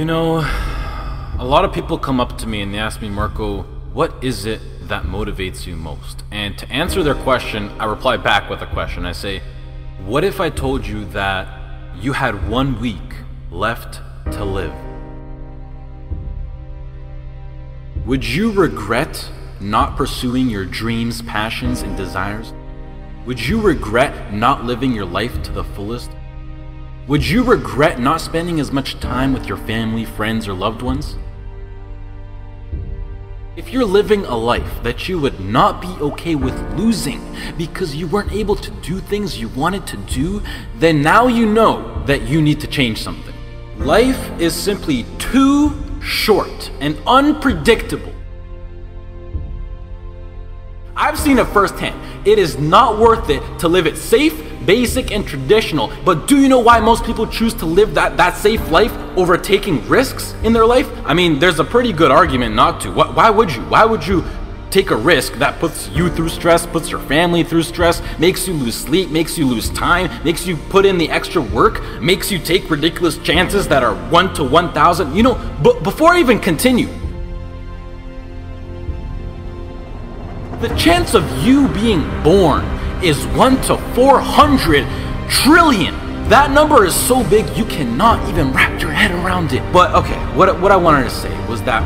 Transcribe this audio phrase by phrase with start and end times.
[0.00, 3.64] You know, a lot of people come up to me and they ask me, Marco,
[3.92, 6.22] what is it that motivates you most?
[6.30, 9.04] And to answer their question, I reply back with a question.
[9.04, 9.42] I say,
[10.06, 11.46] What if I told you that
[11.96, 13.14] you had one week
[13.50, 14.00] left
[14.32, 14.72] to live?
[18.06, 19.30] Would you regret
[19.60, 22.54] not pursuing your dreams, passions, and desires?
[23.26, 26.10] Would you regret not living your life to the fullest?
[27.10, 31.16] Would you regret not spending as much time with your family, friends, or loved ones?
[33.56, 37.20] If you're living a life that you would not be okay with losing
[37.58, 40.40] because you weren't able to do things you wanted to do,
[40.76, 43.34] then now you know that you need to change something.
[43.78, 48.14] Life is simply too short and unpredictable.
[50.94, 52.00] I've seen it firsthand.
[52.24, 55.92] It is not worth it to live it safe basic and traditional.
[56.04, 59.36] But do you know why most people choose to live that, that safe life over
[59.36, 60.88] taking risks in their life?
[61.04, 62.92] I mean, there's a pretty good argument not to.
[62.92, 63.62] Why would you?
[63.62, 64.24] Why would you
[64.70, 68.54] take a risk that puts you through stress, puts your family through stress, makes you
[68.54, 72.38] lose sleep, makes you lose time, makes you put in the extra work, makes you
[72.38, 75.14] take ridiculous chances that are 1 to 1,000.
[75.14, 76.88] You know, but before I even continue,
[80.60, 82.64] the chance of you being born
[83.02, 84.86] is 1 to 400
[85.28, 85.94] trillion.
[86.28, 89.62] That number is so big you cannot even wrap your head around it.
[89.72, 91.82] But okay, what, what I wanted to say was that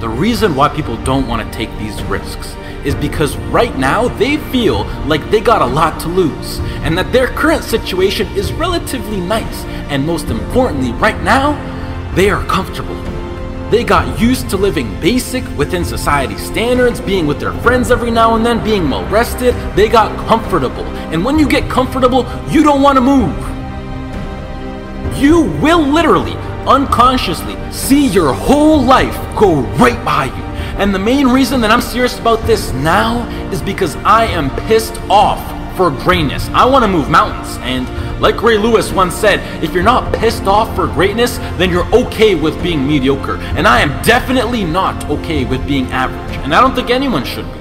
[0.00, 4.38] the reason why people don't want to take these risks is because right now they
[4.50, 9.20] feel like they got a lot to lose and that their current situation is relatively
[9.20, 9.64] nice.
[9.90, 11.54] And most importantly, right now,
[12.14, 13.09] they are comfortable.
[13.70, 18.34] They got used to living basic within society standards, being with their friends every now
[18.34, 19.54] and then, being well rested.
[19.76, 20.84] They got comfortable.
[21.12, 23.36] And when you get comfortable, you don't want to move.
[25.16, 26.34] You will literally,
[26.66, 30.50] unconsciously, see your whole life go right by you.
[30.80, 34.96] And the main reason that I'm serious about this now is because I am pissed
[35.08, 36.46] off for greatness.
[36.50, 37.56] I want to move mountains.
[37.62, 37.88] And
[38.20, 42.34] like Ray Lewis once said, if you're not pissed off for greatness, then you're okay
[42.34, 43.36] with being mediocre.
[43.56, 46.36] And I am definitely not okay with being average.
[46.44, 47.60] And I don't think anyone should be.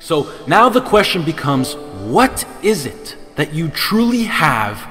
[0.00, 1.76] So now the question becomes
[2.10, 4.86] what is it that you truly have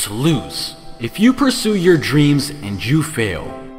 [0.00, 0.76] to lose.
[0.98, 3.69] If you pursue your dreams and you fail,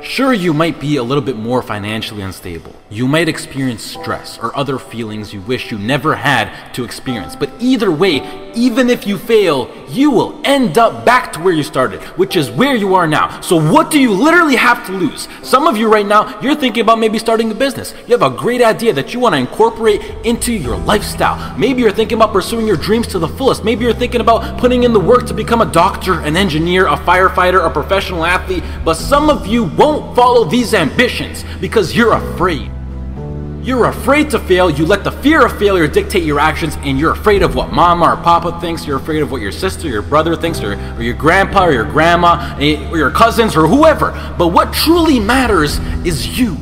[0.00, 2.74] Sure, you might be a little bit more financially unstable.
[2.88, 7.34] You might experience stress or other feelings you wish you never had to experience.
[7.34, 11.62] But either way, even if you fail, you will end up back to where you
[11.62, 13.40] started, which is where you are now.
[13.40, 15.28] So what do you literally have to lose?
[15.42, 17.92] Some of you right now, you're thinking about maybe starting a business.
[18.06, 21.56] You have a great idea that you want to incorporate into your lifestyle.
[21.58, 23.64] Maybe you're thinking about pursuing your dreams to the fullest.
[23.64, 26.96] Maybe you're thinking about putting in the work to become a doctor, an engineer, a
[26.96, 28.62] firefighter, a professional athlete.
[28.84, 32.70] But some of you won't don't follow these ambitions because you're afraid.
[33.62, 37.12] You're afraid to fail, you let the fear of failure dictate your actions, and you're
[37.12, 40.36] afraid of what mama or papa thinks, you're afraid of what your sister, your brother
[40.36, 44.12] thinks, or, or your grandpa, or your grandma, eh, or your cousins, or whoever.
[44.38, 46.56] But what truly matters is you.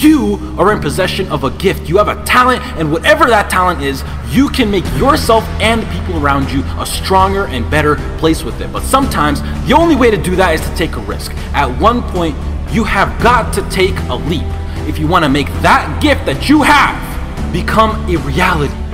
[0.00, 1.86] You are in possession of a gift.
[1.86, 5.86] You have a talent, and whatever that talent is, you can make yourself and the
[5.86, 8.72] people around you a stronger and better place with it.
[8.72, 11.32] But sometimes the only way to do that is to take a risk.
[11.52, 12.34] At one point,
[12.72, 14.46] you have got to take a leap
[14.88, 18.89] if you want to make that gift that you have become a reality.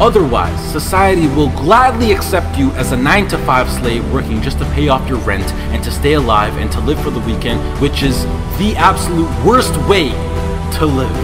[0.00, 4.64] Otherwise, society will gladly accept you as a 9 to 5 slave working just to
[4.70, 8.02] pay off your rent and to stay alive and to live for the weekend, which
[8.02, 8.24] is
[8.58, 10.08] the absolute worst way
[10.78, 11.14] to live.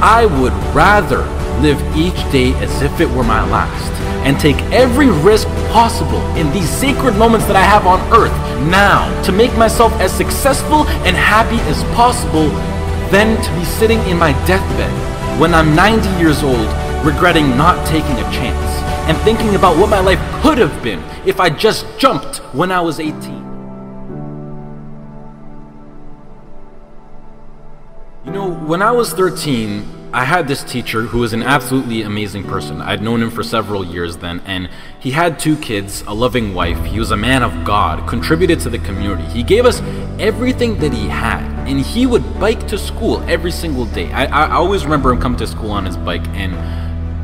[0.00, 1.24] I would rather
[1.60, 3.92] live each day as if it were my last
[4.24, 8.32] and take every risk possible in these sacred moments that I have on earth
[8.70, 12.48] now to make myself as successful and happy as possible
[13.10, 15.07] than to be sitting in my deathbed
[15.38, 16.66] when I'm 90 years old,
[17.06, 21.38] regretting not taking a chance and thinking about what my life could have been if
[21.38, 23.36] I just jumped when I was 18.
[28.24, 32.44] You know, when I was 13, I had this teacher who was an absolutely amazing
[32.44, 32.80] person.
[32.80, 34.68] I'd known him for several years then, and
[34.98, 36.82] he had two kids, a loving wife.
[36.84, 39.24] He was a man of God, contributed to the community.
[39.24, 39.80] He gave us
[40.18, 44.10] everything that he had, and he would bike to school every single day.
[44.12, 46.54] I, I always remember him coming to school on his bike, and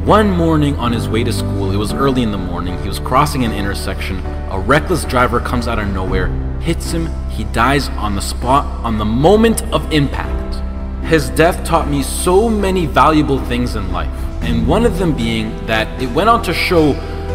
[0.06, 2.99] One morning on his way to school, it was early in the morning, he was
[2.99, 4.19] crossing an intersection.
[4.50, 6.29] A reckless driver comes out of nowhere,
[6.61, 10.61] hits him, he dies on the spot on the moment of impact.
[11.06, 14.12] His death taught me so many valuable things in life,
[14.43, 16.93] and one of them being that it went on to show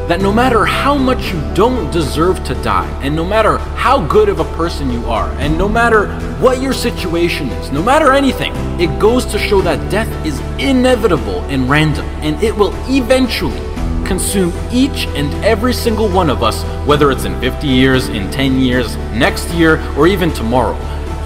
[0.08, 4.30] that no matter how much you don't deserve to die, and no matter how good
[4.30, 6.06] of a person you are, and no matter
[6.40, 11.42] what your situation is, no matter anything, it goes to show that death is inevitable
[11.50, 13.60] and random, and it will eventually
[14.08, 18.58] consume each and every single one of us, whether it's in 50 years, in 10
[18.58, 20.78] years, next year, or even tomorrow.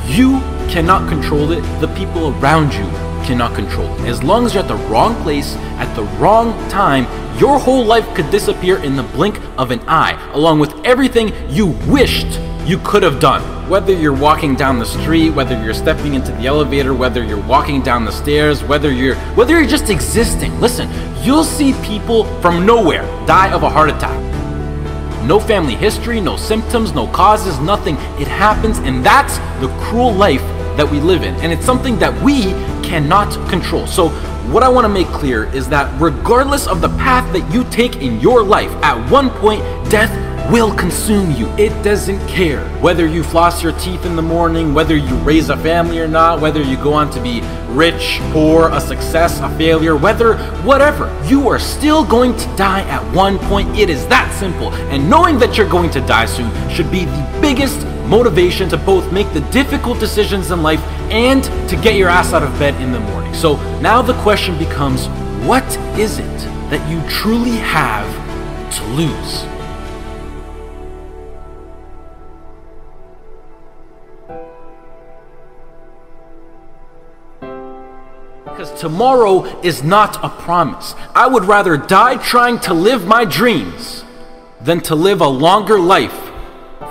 [0.07, 2.85] You cannot control it, the people around you
[3.23, 4.07] cannot control it.
[4.07, 7.05] As long as you're at the wrong place, at the wrong time,
[7.37, 11.67] your whole life could disappear in the blink of an eye, along with everything you
[11.87, 13.41] wished you could have done.
[13.69, 17.81] Whether you're walking down the street, whether you're stepping into the elevator, whether you're walking
[17.81, 20.59] down the stairs, whether you're whether you're just existing.
[20.61, 20.89] Listen,
[21.23, 24.19] you'll see people from nowhere die of a heart attack.
[25.25, 27.95] No family history, no symptoms, no causes, nothing.
[28.19, 30.41] It happens and that's the cruel life
[30.77, 31.35] that we live in.
[31.35, 32.43] And it's something that we
[32.87, 33.87] cannot control.
[33.87, 34.09] So
[34.51, 37.97] what I want to make clear is that regardless of the path that you take
[37.97, 40.11] in your life, at one point, death
[40.51, 41.47] will consume you.
[41.57, 45.57] It doesn't care whether you floss your teeth in the morning, whether you raise a
[45.57, 49.95] family or not, whether you go on to be rich, poor, a success, a failure,
[49.95, 51.11] whether whatever.
[51.25, 53.77] You are still going to die at one point.
[53.77, 54.73] It is that simple.
[54.73, 59.11] And knowing that you're going to die soon should be the biggest motivation to both
[59.11, 62.91] make the difficult decisions in life and to get your ass out of bed in
[62.91, 63.33] the morning.
[63.33, 65.07] So now the question becomes
[65.47, 65.65] what
[65.97, 66.37] is it
[66.69, 68.07] that you truly have
[68.75, 69.52] to lose?
[78.83, 80.93] Tomorrow is not a promise.
[81.15, 84.03] I would rather die trying to live my dreams
[84.59, 86.19] than to live a longer life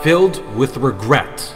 [0.03, 1.55] filled with regret.